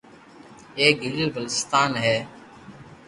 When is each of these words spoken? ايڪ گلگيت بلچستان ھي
ايڪ 0.79 0.93
گلگيت 1.01 1.29
بلچستان 1.35 1.89
ھي 2.03 2.17